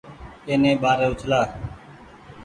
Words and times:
اي 0.47 0.53
ني 0.61 0.71
ٻآري 0.81 1.05
اُڇلآ۔ 1.11 1.41